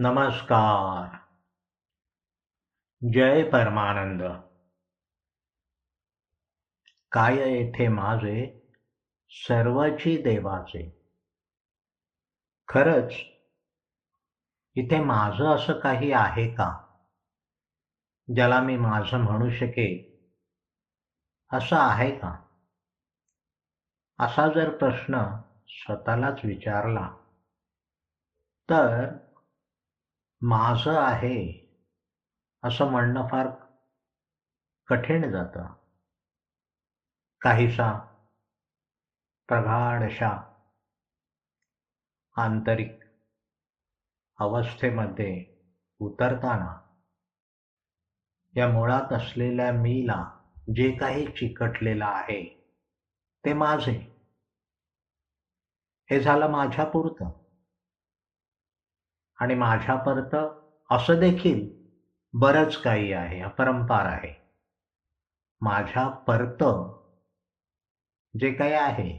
[0.00, 1.18] नमस्कार.
[3.14, 4.22] जय परमानंद.
[7.12, 8.62] काय येथे माझे?
[9.30, 10.90] सर्वची देवाचे.
[12.68, 13.12] खरंच
[14.74, 16.76] इथे माझं असं काही आहे का?
[18.34, 20.16] ज्याला मी माझं म्हणू शके
[21.52, 22.36] असं आहे का?
[24.18, 27.08] असा जर प्रश्न स्वतःलाच विचारला
[28.70, 29.10] तर
[30.42, 31.36] माझं आहे
[32.62, 33.48] असं म्हणणं फार
[34.88, 35.66] कठीण जातं.
[37.42, 37.90] काहीसा
[39.48, 40.30] प्रगाढशा
[42.36, 43.04] आंतरिक
[44.38, 45.32] अवस्थेमध्ये
[46.00, 46.70] उतरताना
[48.54, 50.22] या मुळात असलेल्या मीला
[50.76, 52.42] जे काही चिकटलेलं आहे
[53.44, 53.92] ते माझे.
[56.10, 57.30] हे झालं माझ्यापुरतं.
[59.40, 60.34] आणि माझ्यापर्यंत
[60.90, 61.68] असं देखील
[62.32, 64.32] बरंच काही आहे अपरंपार आहे.
[65.60, 66.64] माझ्या परत
[68.40, 69.10] जे काही आहे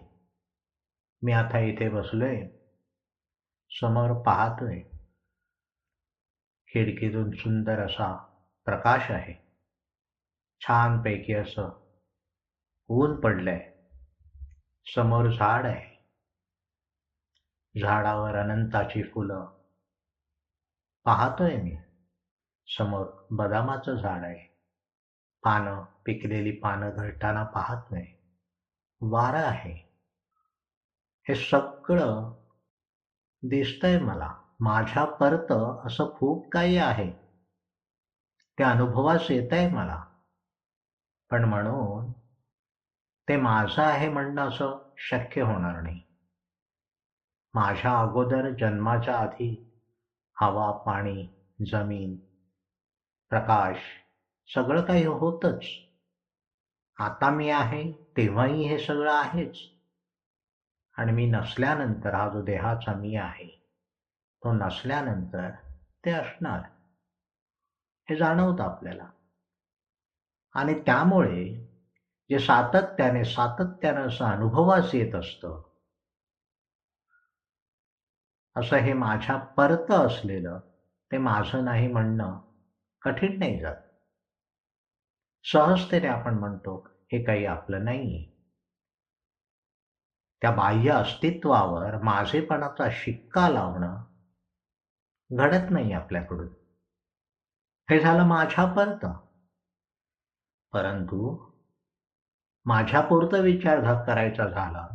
[1.21, 2.41] मी आता इथे बसलोय
[3.71, 4.79] समोर पाहतोय.
[6.67, 8.15] खिडकीतून सुंदर असा
[8.65, 9.33] प्रकाश आहे.
[10.61, 11.69] छानपैकी असं
[12.89, 13.71] ऊन पडलंय.
[14.95, 15.91] समोर झाड आहे.
[17.81, 19.60] झाडावर अनंताची फुलं
[21.05, 21.75] पाहतोय मी.
[22.67, 24.47] समोर बदामाचं झाड आहे.
[25.43, 27.43] पानं पिकलेली पानं घडताना
[27.91, 28.05] नाही.
[29.01, 29.73] वारा आहे.
[31.29, 32.31] हे सगळं
[33.43, 34.33] दिसतंय मला.
[34.59, 35.51] माझ्या परत
[35.85, 37.11] असं खूप काही आहे.
[38.57, 40.03] ते अनुभवास येत आहे मला.
[41.31, 42.11] पण म्हणून
[43.27, 46.01] ते माझं आहे म्हणणं असं शक्य होणार नाही.
[47.53, 49.70] माझ्या अगोदर जन्माच्या आधी
[50.41, 51.27] हवा पाणी
[51.71, 52.15] जमीन
[53.29, 53.77] प्रकाश
[54.55, 55.65] सगळं काही होतच.
[56.97, 59.57] आता मी आहे तेव्हाही हे सगळं आहेच.
[60.97, 63.47] आणि मी नसल्यानंतर हा जो देहाचा मी आहे
[64.43, 65.49] तो नसल्यानंतर
[66.05, 66.61] ते असणार.
[68.09, 69.05] हे जाणवतं आपल्याला.
[70.55, 71.45] आणि त्यामुळे
[72.29, 75.61] जे सातत्याने सातत्यानं असं अनुभवास येत असतं
[78.55, 80.59] असं हे माझ्या परत असलेलं
[81.11, 82.37] ते माझं नाही म्हणणं
[83.01, 83.75] कठीण नाही जात.
[85.45, 86.75] सहजतेने आपण म्हणतो
[87.11, 88.25] हे काही आपलं नाही
[90.41, 93.97] त्या बाह्य अस्तित्वावर माझेपणाचा शिक्का लावणं
[95.31, 96.47] घडत नाही आपल्याकडून.
[97.89, 99.05] हे झालं माझ्या परत.
[100.73, 101.35] परंतु
[102.65, 104.87] माझ्यापुरतं विचार करायचा झाला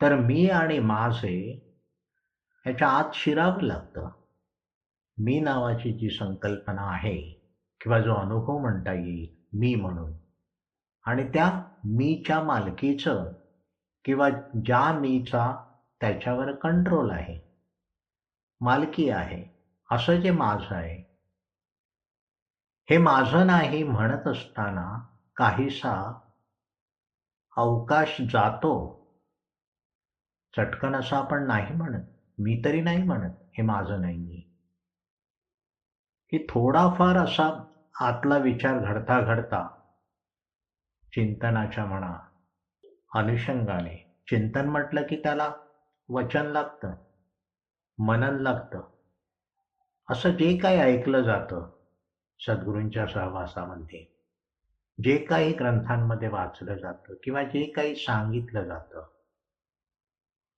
[0.00, 1.34] तर मी आणि माझे
[2.64, 4.08] ह्याच्या आत शिरावं लागतं.
[5.18, 7.20] मी नावाची जी संकल्पना आहे
[7.80, 10.12] किंवा जो अनुभव म्हणता येईल मी म्हणून.
[11.04, 13.32] आणि त्या मीच्या मालकीचं
[14.04, 14.28] किंवा
[14.64, 15.64] ज्या मीचा
[16.00, 17.38] त्याच्यावर कंट्रोल आहे.
[18.60, 19.44] मालकी आहे.
[19.90, 21.12] असं जे माझं आहे.
[22.90, 25.06] हे माझं नाही म्हणत असताना
[25.36, 26.20] काहीसा
[27.56, 29.02] अवकाश जातो.
[30.56, 32.11] चटकन असं आपण नाही म्हणत.
[32.38, 34.40] मी तरी नाही म्हणत हे माझं नाही
[36.32, 37.64] की थोडाफार असा
[38.00, 39.66] आतला विचार घडता घडता
[41.12, 42.16] चिंतनाच्या म्हणा
[43.14, 45.52] अनुषंगाने चिंतन म्हटलं की त्याला
[46.08, 46.94] वचन लागतं
[47.98, 48.80] मनन लागतं
[50.08, 51.68] असं जे काही ऐकलं जातं
[52.40, 54.04] सद्गुरूंच्या सहवासामध्ये
[54.98, 59.06] जे काही ग्रंथांमध्ये वाचलं जातं किंवा जे काही सांगितलं जातं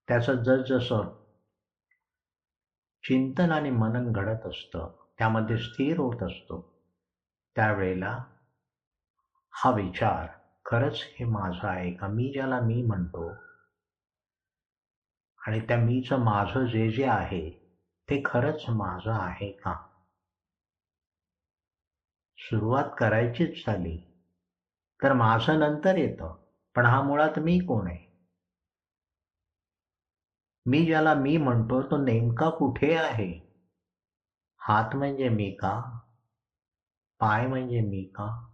[0.08, 1.23] त्याचं जसजसं
[3.04, 4.86] चिंतन आणि मनन घडत असतं.
[5.18, 6.60] त्यामध्ये स्थिर होत असतो.
[7.56, 8.18] त्यावेळेला
[9.52, 10.26] हा विचार
[10.64, 12.06] खरंच हे माझं आहे का?
[12.06, 13.28] मी ज्याला मी म्हणतो
[15.40, 17.48] आणि त्या मीचं माझं जे जे आहे
[18.08, 19.74] ते खरंच माझं आहे का?
[22.38, 23.96] सुरुवात करायचीच झाली.
[25.00, 26.34] तर माझं नंतर येतं.
[26.76, 28.03] पण हा मुळात मी कोण आहे?
[30.66, 33.40] मी ज्याला मी म्हणतो तो नेमका कुठे आहे?
[34.58, 36.00] हात म्हणजे मी का?
[37.20, 38.44] पाय म्हणजे मी का?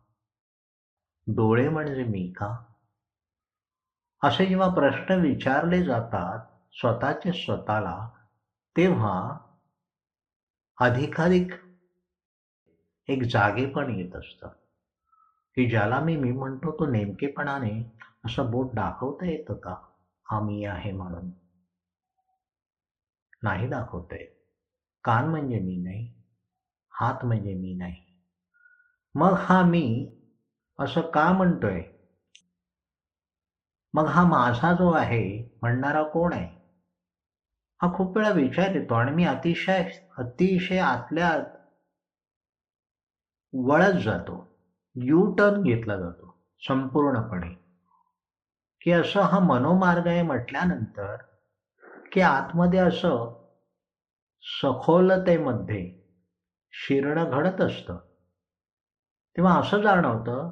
[1.26, 2.56] डोळे म्हणजे मी का?
[4.22, 6.38] असे जेव्हा प्रश्न विचारले जातात
[6.72, 8.08] स्वतःचे स्वतःला
[8.76, 9.36] तेव्हा
[10.78, 11.52] अधिकाधिक
[13.08, 14.48] एक जागेपण येत असतं.
[15.56, 17.82] की ज्याला मी मी म्हणतो तो नेमकेपणाने
[18.24, 19.74] असं बोट दाखवता येतं का?
[20.26, 21.30] हा मी आहे म्हणून.
[23.42, 24.24] नाही दाखवतोय.
[25.04, 26.08] कान म्हणजे मी नाही
[26.92, 27.94] हात म्हणजे मी नाही.
[29.14, 29.84] मग हा मी
[30.78, 31.80] असं का म्हणतोय?
[33.94, 35.22] मग हा माझा जो आहे
[35.62, 36.46] म्हणणारा कोण आहे?
[37.80, 39.82] हा खूप वेळा विचार येतो आणि मी अतिशय
[40.18, 41.30] अतिशय आतल्या
[43.52, 44.36] वळत जातो.
[44.96, 47.54] यू टर्न घेतला जातो संपूर्णपणे.
[48.82, 51.16] की असं हा मनोमार्ग आहे म्हटल्यानंतर
[52.12, 53.28] की आतमध्ये असं
[54.44, 55.82] सखोलतेमध्ये
[56.74, 57.96] शिरणं घडत असतं.
[59.36, 60.48] तेव्हा असं जाणवतं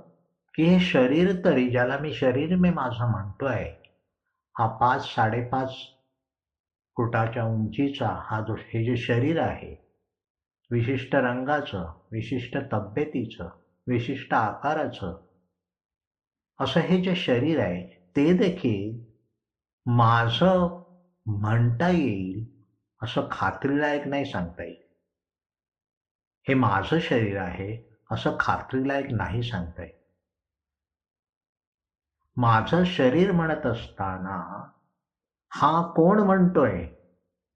[0.54, 3.64] की हे शरीर तरी ज्याला मी शरीर मी माझं म्हणतोय
[4.56, 5.74] हा पाच साडेपाच
[6.96, 9.74] फुटाच्या उंचीचा हा जो हे जे शरीर आहे
[10.70, 13.48] विशिष्ट रंगाचं विशिष्ट तब्येतीचं
[13.86, 15.14] विशिष्ट आकाराचं
[16.58, 17.82] असं हे जे शरीर आहे
[18.16, 18.98] ते देखील
[19.86, 20.66] माझं
[21.28, 22.44] म्हणता येईल
[23.02, 24.76] असं खात्रीलायक नाही सांगता येईल.
[26.48, 27.76] हे माझं शरीर आहे
[28.12, 29.92] असं खात्रीलायक नाही सांगता येईल.
[32.36, 34.64] माझं शरीर म्हणत असताना
[35.50, 36.86] हा कोण म्हणतोय?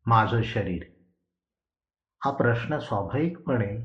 [0.07, 0.83] माझं शरीर.
[2.25, 3.83] हा प्रश्न स्वाभाविकपणे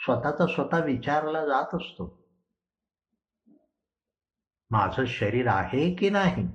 [0.00, 2.12] स्वतःचा स्वतः विचारला जात असतो.
[4.70, 6.46] माझं शरीर आहे की नाही?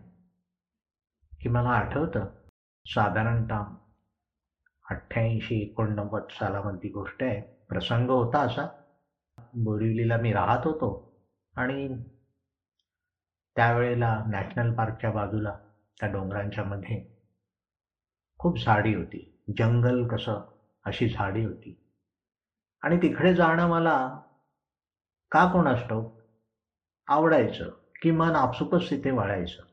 [1.42, 2.41] की मला आठवतं.
[2.86, 3.64] साधारणतः
[4.86, 7.40] अठ्ठ्याऐंशी एकोणनव्वद सालामधली गोष्ट आहे.
[7.70, 8.66] प्रसंग होता असा.
[9.64, 10.90] बोरिवलीला मी राहत होतो
[11.56, 11.88] आणि
[13.56, 15.54] त्यावेळेला नॅशनल पार्कच्या बाजूला
[15.98, 17.00] त्या डोंगरांच्या मध्ये
[18.40, 19.24] खूप झाडी होती.
[19.60, 20.40] जंगल कसं
[20.86, 21.74] अशी झाडी होती.
[22.84, 23.96] आणि तिकडे जाणं मला
[25.32, 26.00] का कोण असतो
[27.08, 27.70] आवडायचं.
[28.02, 29.64] किमान आपसुकच तिथे वाढायचं.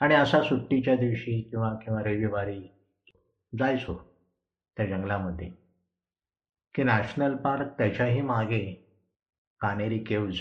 [0.00, 2.60] आणि असा सुट्टीच्या दिवशी किंवा किंवा रविवारी
[3.52, 3.94] जायचो
[4.76, 5.48] त्या जंगलामध्ये.
[6.74, 8.64] की नॅशनल पार्क त्याच्याही मागे
[9.60, 10.38] कानेरी केव्ज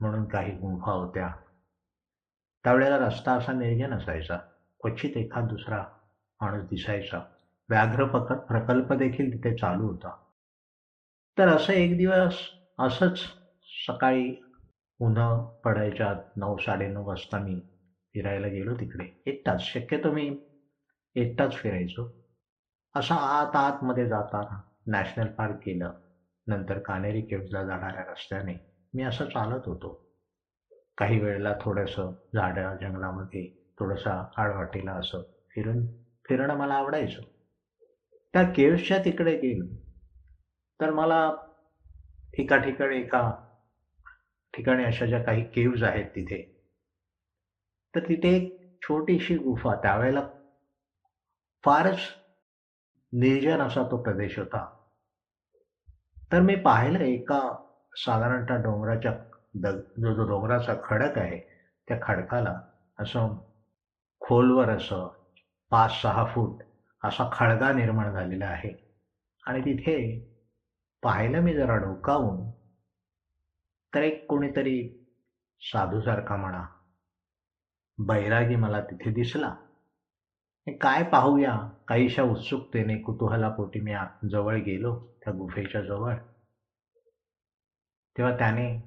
[0.00, 1.28] म्हणून काही गुंफा होत्या.
[2.64, 4.36] त्यावेळेला रस्ता असा निर्जन असायचा
[4.80, 5.82] क्वचित एखाद दुसरा
[6.40, 7.20] माणूस दिसायचा.
[7.68, 10.14] व्याघ्र प्रक प्रकल्प देखील तिथे चालू होता.
[11.38, 12.38] तर असं एक दिवस
[12.78, 13.18] असंच
[13.86, 14.34] सकाळी
[15.00, 15.28] उन्हा
[15.64, 17.60] पडायच्या नऊ साडेनऊ वाजता मी
[18.14, 19.04] फिरायला गेलो तिकडे.
[19.26, 19.60] एकटाच.
[19.62, 20.28] शक्यतो मी
[21.16, 22.08] एकटाच फिरायचो.
[22.94, 25.90] असा आत आतमध्ये जाताना नॅशनल पार्क केलं.
[26.46, 28.54] नंतर कानेरी केव्जला जाणाऱ्या रस्त्याने
[28.94, 29.98] मी असं चालत होतो.
[30.98, 33.44] काही वेळेला थोडंसं झाडं जंगलामध्ये
[33.78, 35.20] थोडंसं आडवाटीला असं
[35.54, 35.84] फिरून
[36.24, 37.20] फिरणं मला आवडायचं.
[38.34, 39.66] त्या केव्सच्या तिकडे गेलो.
[40.80, 41.30] तर मला
[42.38, 43.30] एका ठिकाणी एका
[44.54, 46.42] ठिकाणी अशा ज्या काही केव्ज आहेत तिथे
[47.94, 48.52] तर तिथे एक
[48.82, 50.20] छोटीशी गुफा त्यावेळेला
[51.64, 51.98] फारच
[53.12, 54.64] निर्जन असा तो प्रदेश होता.
[56.32, 57.40] तर मी पाहिलं एका
[57.92, 59.12] साधारणतः डोंगराच्या
[59.54, 61.38] दग जो जो डोंगराचा खडक आहे
[61.88, 62.54] त्या खडकाला
[62.98, 63.36] असं
[64.22, 65.06] खोलवर असं
[65.72, 66.62] पाच सहा फूट
[67.02, 68.72] असा खळगा निर्माण झालेला आहे.
[69.44, 69.96] आणि तिथे
[71.02, 72.50] पाहिलं मी जरा डोकावून
[73.92, 74.76] तर एक कोणीतरी
[75.62, 76.62] साधूसारखा म्हणा
[77.98, 79.54] बैरागी मला तिथे दिसला.
[80.66, 81.70] काय पाहूया?
[81.88, 83.94] काहीशा उत्सुकतेने कुतूहलापोटी मी
[84.30, 86.14] जवळ गेलो त्या गुफेच्या जवळ.
[88.16, 88.80] तेव्हा त्याने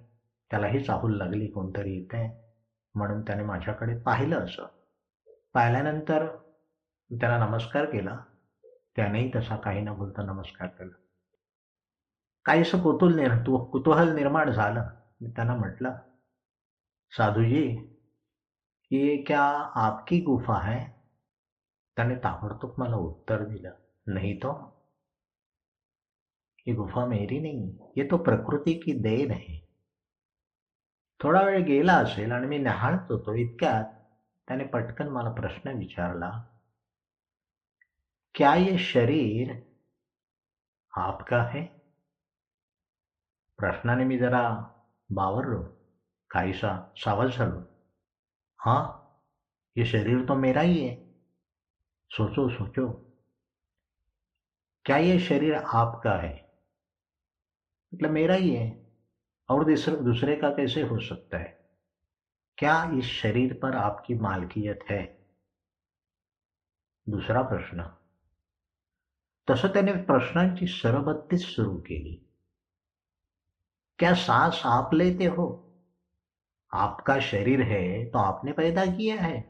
[0.51, 2.51] त्यालाही चाहूल लागली कोणतरी इथे
[2.95, 4.65] म्हणून त्याने माझ्याकडे पाहिलं असं.
[5.53, 6.35] पाहिल्यानंतर
[7.11, 8.19] त्याला नमस्कार केला.
[8.95, 10.95] त्यानेही तसा काही न बोलता नमस्कार केला.
[12.45, 14.89] काहीसं कुतूल निर् कुतूहल निर्माण झालं.
[15.21, 15.95] मी त्यांना म्हटलं
[17.17, 17.93] साधूजी
[18.91, 19.41] ये क्या
[19.77, 20.79] आपकी गुफा है?
[21.97, 23.73] त्याने ताबडतोब मला उत्तर दिलं,
[24.07, 24.51] नहीं तो।
[26.67, 27.67] ये गुफा मेरी नहीं,
[27.97, 29.57] ये तो प्रकृती की देन है।
[31.19, 33.93] थोडा वेळ गेला असेल आणि मी न्याहाळत होतो इतक्यात
[34.47, 36.31] त्याने पटकन मला प्रश्न विचारला,
[38.35, 39.53] क्या ये शरीर
[40.93, 41.65] आपका है?
[43.59, 44.43] प्रश्नाने मी जरा
[45.09, 45.63] बावरलो,
[46.31, 47.61] काहीसा सावध झालो
[48.67, 49.03] हाँ
[49.77, 50.95] ये शरीर तो मेरा ही है।
[52.11, 52.87] सोचो सोचो।
[54.85, 56.47] क्या ये शरीर आपका है?
[57.93, 58.67] मतलब मेरा ही है,
[59.49, 59.63] और
[60.03, 61.57] दूसरे का कैसे हो सकता है?
[62.57, 65.03] क्या इस शरीर पर आपकी मालकियत है?
[67.07, 67.89] दुसरा प्रश्न।
[69.47, 72.23] तसं त्याने प्रश्नांची सरबत्तीच सुरू केली
[73.99, 75.66] क्या सांस आप लेते हो?
[76.73, 79.41] आपका शरीर है तो आपने पैदा किया है।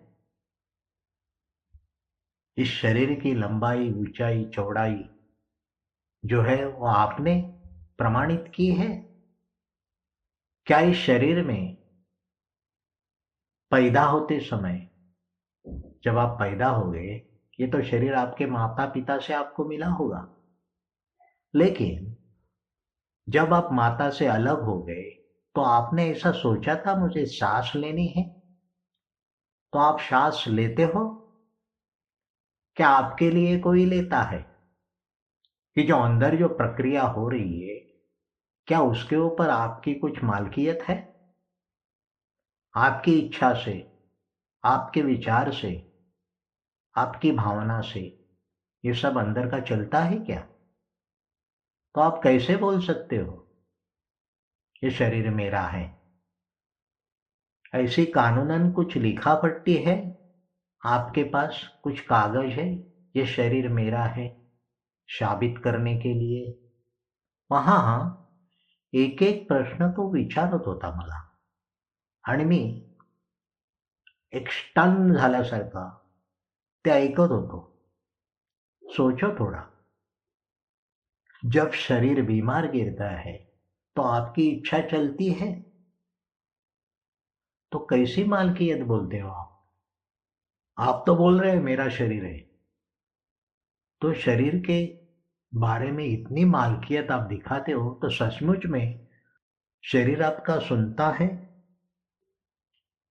[2.57, 5.03] इस शरीर की लंबाई, ऊंचाई, चौड़ाई
[6.24, 7.36] जो है वो आपने
[8.00, 8.89] प्रमाणित की है।
[10.67, 11.75] क्या इस शरीर में
[13.71, 14.86] पैदा होते समय,
[16.03, 17.19] जब आप पैदा हो गए
[17.59, 20.25] ये तो शरीर आपके माता पिता से आपको मिला होगा।
[21.53, 22.15] लेकिन
[23.27, 25.16] जब आप माता से अलग हो गए
[25.57, 28.23] तो आपने ऐसा सोचा था, मुझे सांस लेनी है?
[29.73, 31.07] तो आप सांस लेते हो?
[32.77, 34.43] क्या आपके लिए कोई लेता है?
[35.75, 37.77] कि जो अंदर जो प्रक्रिया हो रही है,
[38.67, 41.03] क्या उसके ऊपर आपकी कुछ मालकियत है?
[42.75, 43.81] आपकी इच्छा से,
[44.63, 45.81] आपके विचार से,
[46.95, 47.99] आपकी भावना से
[48.83, 50.45] ये सब अंदर का चलता है क्या?
[51.95, 53.46] तो आप कैसे बोल सकते हो?
[54.84, 55.98] ये शरीर मेरा है।
[57.75, 59.96] ऐसी कानूनन कुछ लिखा पट्टी है?
[60.86, 62.74] आपके पास कुछ कागज़ है?
[63.15, 64.29] ये शरीर मेरा है
[65.07, 66.53] साबित करने के लिए।
[67.51, 68.25] वहाँ
[68.93, 71.22] एक एक प्रश्न तो विचारत होता मला।
[72.25, 72.84] आणि मी
[74.34, 75.89] एक स्टन झाल्यासारखा
[76.86, 77.72] ते ऐकत होतो.
[78.84, 79.67] सोचो थोड़ा.
[81.46, 83.46] जब शरीर बीमार गिरता है
[83.97, 85.67] तो आपकी इच्छा चलती है?
[87.71, 89.53] तो कैसी मालकियत बोलते हो आप?
[90.79, 92.39] आप तो बोल रहे हैं, मेरा शरीर है।
[94.01, 95.07] तो शरीर के
[95.53, 99.07] बारे में इतनी मालकियत आप दिखाते हो तो सचमुच में
[99.83, 101.27] शरीर आपका सुनता है?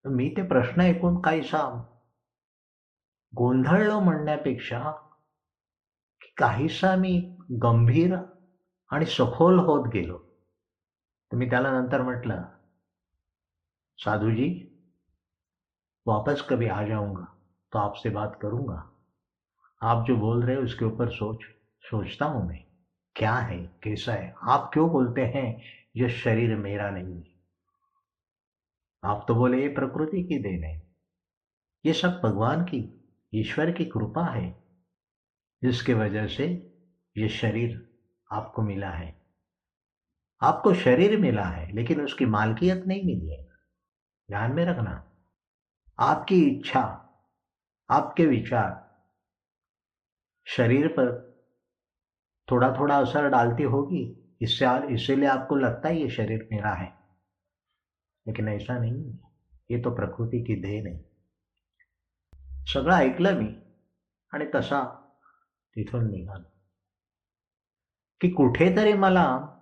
[0.04, 1.62] मी ते प्रश्न ऐकून काहीसा
[3.32, 4.78] गोंधळलो म्हणण्यापेक्षा
[6.36, 7.18] काहीसा मी
[7.50, 8.14] गंभीर
[8.90, 10.25] आणि सखोल होत गेलो.
[11.32, 12.44] तर मी त्याला नंतर म्हटलं
[13.98, 14.72] साधू जी
[16.06, 17.36] वापस कभी आ जाऊँगा
[17.72, 18.92] तो आपसे बात करूँगा।
[19.82, 21.38] आप जो बोल रहे हो उसके ऊपर सोच,
[21.82, 22.64] सोचता हूँ मैं।
[23.16, 24.34] क्या है, कैसा है?
[24.42, 25.62] आप क्यों बोलते हैं
[25.96, 27.24] ये शरीर मेरा नहीं है।
[29.04, 30.82] आप तो बोले, ये प्रकृति की देन है।
[31.86, 34.66] ये सब भगवान की, ईश्वर की कृपा है।
[35.62, 36.72] जिसके वजह से
[37.18, 37.88] ये शरीर
[38.32, 39.25] आपको मिला है।
[40.42, 43.44] आपको शरीर मिला है, लेकिन उसकी मालकियत नहीं मिली है।
[44.28, 45.12] ध्यान में रखना।
[45.98, 46.82] आपकी इच्छा,
[47.90, 48.86] आपके विचार
[50.46, 51.26] शरीर पर
[52.50, 56.96] थोड़ा थोड़ा असर डालती होगी, इससे इसीलिए आपको लगता है ये शरीर मेरा है।
[58.26, 59.18] लेकिन ऐसा नहीं है।
[59.70, 61.04] ये तो प्रकृती की देण आहे
[62.74, 63.62] सगळं ऐकलं मी
[64.34, 64.84] आणि तसा
[65.74, 66.52] तिथून निघालो.
[68.20, 69.52] की कुठेतरी मला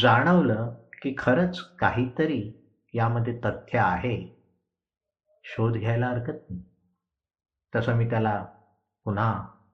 [0.00, 0.70] जाणवलं
[1.02, 2.40] की खरंच काहीतरी
[2.94, 4.14] यामध्ये तथ्य आहे.
[5.44, 6.60] शोध घ्यायला हरकत नाही.
[7.72, 8.36] तसं मी त्याला
[9.06, 9.28] पुन्हा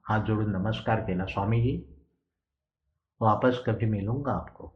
[0.08, 1.76] हात जोड़ून नमस्कार केला स्वामीजी
[3.20, 4.68] वापस कभी मिलूंगा आपको.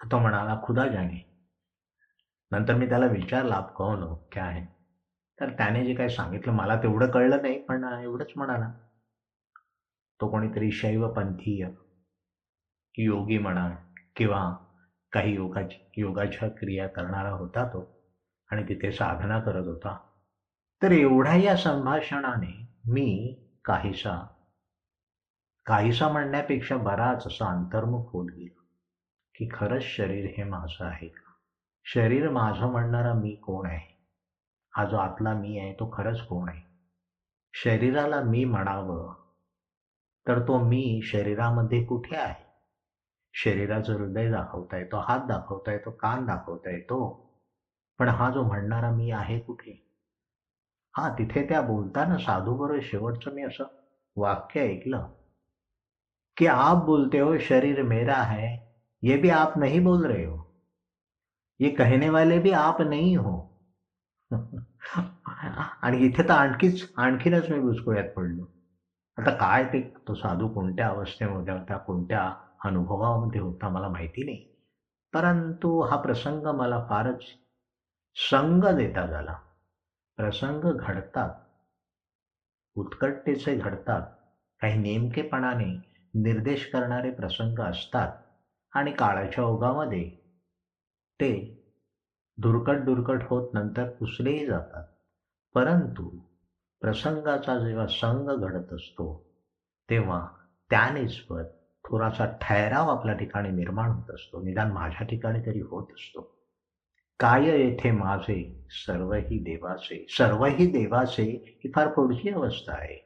[0.00, 1.20] तो म्हणाला खुदा जाणे
[2.52, 4.14] नंतर मी त्याला विचारला आप कौन हो?
[4.32, 4.64] क्या आहे
[5.38, 8.70] तर त्याने जे काही सांगितलं मला तेवढं कळलं नाही पण एवढंच म्हणाला.
[10.20, 11.66] तो कोणीतरी शैवपंथीय
[12.98, 13.68] योगी म्हणा
[14.20, 14.40] किंवा
[15.12, 17.88] काही योगाची योगाच्या क्रिया करणारा होता तो
[18.50, 19.96] आणि तिथे साधना करत होता.
[20.82, 23.34] तर एवढ्या या संभाषणाने मी
[23.64, 24.26] काहीसा
[25.66, 28.60] काहीसा म्हणण्यापेक्षा बराच असा अंतर्मुख होत गेलो
[29.34, 31.32] की खरंच शरीर हे माझं आहे का?
[31.84, 33.86] शरीर माझं म्हणणारा मी कोण आहे?
[34.76, 36.60] हा जो आतला मी आहे तो खरंच कोण आहे?
[37.54, 39.12] शरीराला मी म्हणावं
[40.26, 42.49] तर तो मी शरीरामध्ये कुठे आहे?
[43.32, 47.30] शरीराचं हृदय दाखवता येतो हात दाखवता येतो कान दाखवता येतो
[47.98, 49.86] पण हा जो म्हणणारा मी आहे कुठे?
[50.96, 53.64] हा, तिथे त्या बोलताना साधू बरोबर शेवटचं मी असं
[54.16, 55.08] वाक्य ऐकलं.
[56.36, 58.56] कि आप बोलते हो, शरीर मेरा है,
[59.02, 60.62] ये भी आप नहीं बोल रहे हो.
[61.60, 63.62] ये कहने वाले भी आप नहीं हो.
[65.82, 68.44] आणि इथे तर आणखीच, आणखीनच मी बुचकुळ्यात पडलो.
[69.18, 74.38] आता काय ते तो साधू कोणत्या अवस्थेमध्ये होता, कोणत्या अनुभवामध्ये होता मला माहिती नाही.
[75.12, 77.22] परंतु हा प्रसंग मला फारच
[78.16, 79.34] संग देता झाला.
[80.18, 81.30] प्रसंग घडतात.
[82.76, 84.02] उत्कटतेचे घडतात.
[84.60, 85.72] काही नेमकेपणाने
[86.14, 88.08] निर्देश करणारे प्रसंग असतात
[88.72, 90.08] आणि काळाच्या ओघामध्ये
[91.20, 91.30] ते
[92.38, 94.82] दुर्कट दुर्कट होत नंतर पुसलेही जातात.
[95.54, 96.08] परंतु
[96.82, 99.14] प्रसंगाचा जेव्हा संग घडत असतो
[99.88, 100.20] तेव्हा
[100.70, 101.44] त्यानेच त्यानिस्बत
[101.90, 104.42] थोडासा ठहराव आपल्या ठिकाणी निर्माण होत असतो.
[104.42, 106.26] निदान माझ्या ठिकाणी तरी होत असतो.
[107.20, 108.42] काय येथे माझे?
[108.86, 110.04] सर्वही देवाचे.
[110.08, 112.96] सर्वही देवाचे ही फार पुढची अवस्था आहे.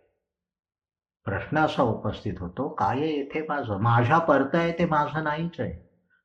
[1.26, 3.78] प्रश्न असा उपस्थित होतो काय येथे माझं?
[3.82, 5.72] माझ्या परत आहे ते माझं नाहीच आहे.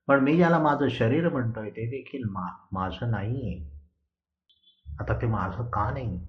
[0.08, 3.60] पण मी ज्याला माझं शरीर म्हणतोय ते देखील मा माझं नाही आहे
[5.00, 6.20] आता ते माझं का नाही?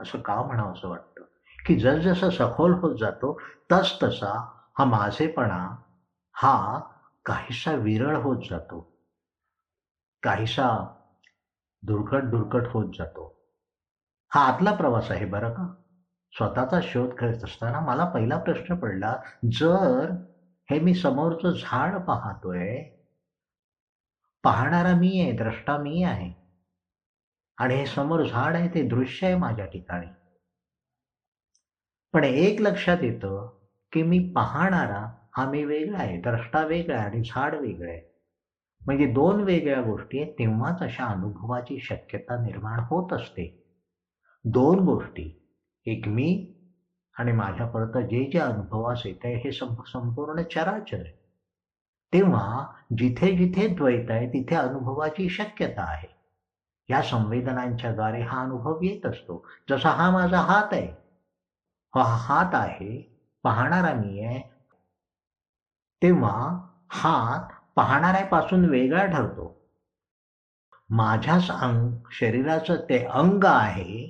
[0.00, 1.22] असं का म्हणावं असं वाटतं?
[1.66, 3.36] की जसजसं सखोल होत जातो
[3.72, 4.34] तस तसा
[4.78, 5.56] हा माझेपणा
[6.34, 6.78] हा
[7.24, 8.80] काहीसा विरळ होत जातो.
[10.22, 10.68] काहीसा
[11.82, 13.24] दुर्कट दुर्कट होत जातो.
[14.32, 15.66] हा आतला प्रवास आहे बरं का?
[16.32, 19.14] स्वतःचा शोध करत असताना मला पहिला प्रश्न पडला
[19.60, 20.10] जर
[20.68, 22.82] हे मी समोरचं झाड पाहतोय
[24.44, 26.32] पाहणारा मी आहे द्रष्टा मी आहे
[27.58, 30.08] आणि हे समोर झाड आहे ते दृश्य आहे माझ्या ठिकाणी.
[32.14, 33.48] पण एक लक्षात येतं
[33.92, 35.04] की मी पाहणारा
[35.36, 38.00] हा मी वेगळा आहे द्रष्टा वेगळा आहे आणि झाड वेगळं आहे.
[38.82, 43.48] म्हणजे दोन वेगळ्या गोष्टी आहेत तेव्हाच अशा अनुभवाची शक्यता निर्माण होत असते.
[44.44, 45.30] दोन गोष्टी
[45.86, 46.28] एक मी
[47.16, 51.12] आणि माझ्या परत जे जे अनुभवास येत आहे हे संपूर्ण चराचर आहे.
[52.12, 52.64] तेव्हा
[52.98, 56.06] जिथे जिथे द्वैत आहे तिथे अनुभवाची शक्यता आहे.
[56.88, 59.42] या संवेदनांच्या द्वारे हा अनुभव येत असतो.
[59.70, 60.86] जसा हा माझा हात आहे
[61.94, 62.90] हा हात आहे
[63.42, 64.40] पाहणारा मी आहे
[66.02, 69.54] तेव्हा हात पाहणाऱ्यापासून वेगळा ठरतो.
[70.90, 74.04] माझ्याच अंग शरीराचं ते अंग आहे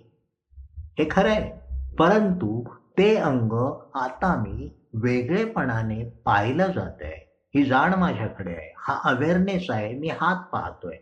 [0.98, 1.50] हे खरं आहे
[1.98, 2.64] परंतु
[2.98, 3.52] ते अंग
[3.94, 7.27] आता मी वेगळेपणाने पाहिलं जात आहे
[7.58, 8.72] ही जाण माझ्याकडे आहे.
[8.78, 9.92] हा अवेअरनेस आहे.
[9.98, 10.96] मी हात पाहतोय.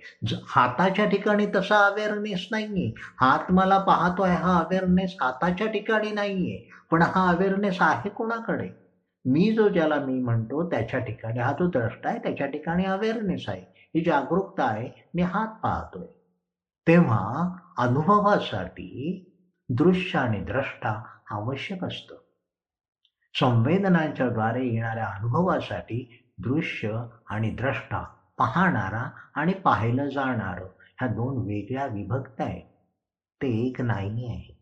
[0.49, 2.93] हाताच्या ठिकाणी तसा अवेअरनेस नाहीये.
[3.21, 6.59] हात मला पाहतोय हा अवेअरनेस हाताच्या ठिकाणी नाहीये.
[6.91, 8.69] पण हा अवेअरनेस आहे कोणाकडे?
[9.25, 13.61] मी जो ज्याला मी म्हणतो त्याच्या ठिकाणी हा जो द्रष्टा आहे त्याच्या ठिकाणी अवेअरनेस आहे.
[13.95, 14.89] ही जागरूकता आहे.
[15.15, 16.07] मी हात पाहतोय.
[16.87, 17.49] तेव्हा
[17.79, 19.21] अनुभवासाठी
[19.69, 22.17] दृश्य आणि द्रष्टा आवश्यक असतं.
[23.35, 26.07] संवेदनांच्या द्वारे येणाऱ्या अनुभवासाठी
[26.39, 28.03] दृश्य आणि द्रष्टा
[28.39, 32.65] पाहणारा आणि पाहिलं जाणारं ह्या दोन वेगळ्या विभक्त आहेत.
[33.41, 34.53] ते एक नाही आहे.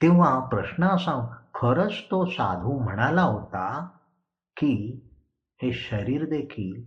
[0.00, 3.86] तेव्हा प्रश्न असा खरंच तो साधू म्हणाला होता
[4.56, 5.00] की
[5.62, 6.86] हे शरीर देखील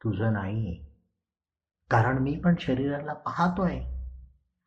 [0.00, 0.92] तुझं नाही आहे
[1.90, 3.80] कारण मी पण शरीराला पाहतोय.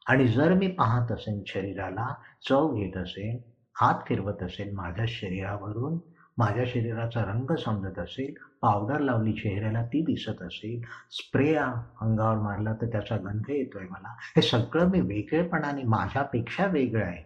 [0.08, 2.14] आणि जर मी पाहत असेल शरीराला
[2.50, 3.40] चव घेत असेल
[3.76, 5.98] हात फिरवत असेल माझ्या शरीरावरून
[6.38, 12.88] माझ्या शरीराचा रंग समजत असेल पावडर लावली चेहऱ्याला ती दिसत असेल स्प्रे अंगावर मारला तर
[12.92, 14.14] त्याचा गंध येतोय मला.
[14.36, 17.22] हे सगळं मी वेगळेपणाने माझ्यापेक्षा वेगळं आहे.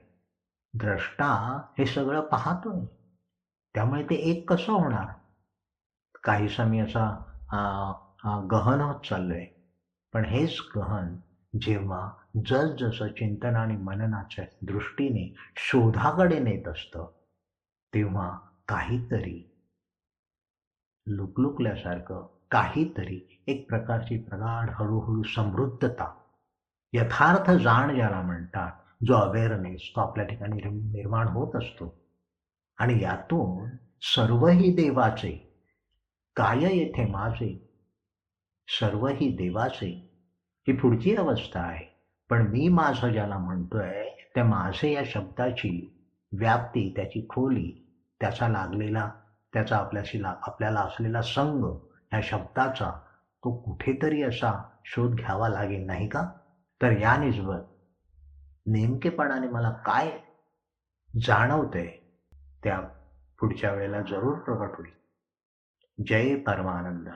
[0.74, 1.28] द्रष्टा
[1.80, 2.86] हे सगळं पाहतोय.
[3.76, 5.12] त्यामुळे ते एक कसं होणार?
[6.24, 7.06] काहीसा मी असा
[8.52, 9.46] गहन होत चाललोय.
[10.14, 11.16] पण हेच गहन
[11.54, 12.08] जेव्हा
[12.48, 15.28] जसजसं चिंतन आणि मननाच्या दृष्टीने
[15.60, 17.06] शोधाकडे नेत असतं
[17.94, 18.30] तेव्हा
[18.72, 19.48] काहीतरी
[21.08, 26.14] लुकलुकल्यासारखं काहीतरी एक प्रकारची प्रगाढ हळूहळू समृद्धता.
[26.94, 28.72] यथार्थ जाण ज्याला म्हणतात
[29.06, 31.98] जो अवेअरनेस तो आपल्या ठिकाणी निर्माण होत असतो.
[32.80, 35.32] आणि यातून सर्वही देवाचे
[36.36, 37.68] काय येथे माझे
[38.68, 39.90] सर्वही देवाचे
[40.68, 41.86] ही पुढची अवस्था आहे.
[42.30, 45.94] पण मी माझं ज्याला म्हणतोय त्या माझे या शब्दाची
[46.40, 47.91] व्याप्ती त्याची खोली
[48.22, 49.10] त्याचा लागलेला
[49.54, 51.64] त्याचा आपल्याशी ला आपल्याला असलेला संग
[52.12, 52.90] ह्या शब्दाचा
[53.44, 54.52] तो कुठेतरी असा
[54.86, 56.24] शोध घ्यावा लागेल नाही का?
[56.82, 57.60] तर या निजवर
[58.66, 60.18] नेमकेपणाने मला काय
[61.10, 61.88] जाणवतंय
[62.64, 62.80] त्या
[63.40, 64.92] पुढच्या वेळेला जरूर प्रकट होईल.
[65.98, 67.10] जय परमानंद.